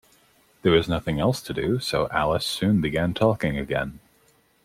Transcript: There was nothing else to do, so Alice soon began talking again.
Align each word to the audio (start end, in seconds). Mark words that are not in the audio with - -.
There 0.63 0.71
was 0.71 0.89
nothing 0.89 1.19
else 1.19 1.43
to 1.43 1.53
do, 1.53 1.77
so 1.77 2.09
Alice 2.09 2.43
soon 2.47 2.81
began 2.81 3.13
talking 3.13 3.55
again. 3.59 3.99